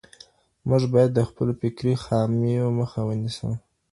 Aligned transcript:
مونږ 0.67 0.83
باید 0.93 1.11
د 1.13 1.19
خپلو 1.29 1.51
فکري 1.61 1.93
خامیو 2.03 2.67
مخه 2.79 2.99
ونیسو. 3.05 3.49